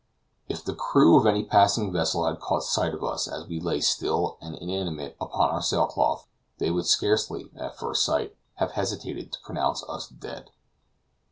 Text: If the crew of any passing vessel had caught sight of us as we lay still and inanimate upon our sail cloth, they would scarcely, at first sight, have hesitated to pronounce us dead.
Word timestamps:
If 0.49 0.63
the 0.65 0.73
crew 0.73 1.15
of 1.15 1.27
any 1.27 1.43
passing 1.43 1.91
vessel 1.93 2.25
had 2.25 2.39
caught 2.39 2.63
sight 2.63 2.95
of 2.95 3.03
us 3.03 3.27
as 3.27 3.45
we 3.45 3.59
lay 3.59 3.81
still 3.81 4.39
and 4.41 4.55
inanimate 4.55 5.15
upon 5.21 5.51
our 5.51 5.61
sail 5.61 5.85
cloth, 5.85 6.25
they 6.57 6.71
would 6.71 6.87
scarcely, 6.87 7.51
at 7.55 7.77
first 7.77 8.03
sight, 8.03 8.35
have 8.55 8.71
hesitated 8.71 9.31
to 9.31 9.39
pronounce 9.41 9.83
us 9.83 10.07
dead. 10.07 10.49